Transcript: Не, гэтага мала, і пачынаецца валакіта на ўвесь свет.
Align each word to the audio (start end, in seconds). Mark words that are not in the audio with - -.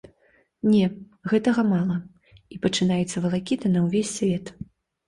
Не, 0.71 0.85
гэтага 1.33 1.61
мала, 1.73 1.99
і 2.57 2.61
пачынаецца 2.65 3.17
валакіта 3.29 3.65
на 3.77 3.87
ўвесь 3.87 4.15
свет. 4.21 4.57